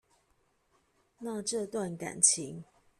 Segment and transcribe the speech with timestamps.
[1.19, 2.63] 那這段感情